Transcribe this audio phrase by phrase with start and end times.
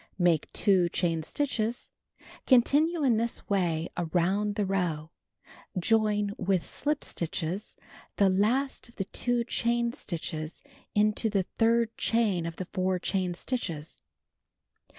[0.17, 1.91] Make 2 chain stitches.
[2.47, 5.11] Continue in this way around the row.
[5.77, 7.75] Join (with shp stitches)
[8.15, 10.63] the last of the 2 chain stitches
[10.95, 14.01] into the third chain of the 4 chain stitches.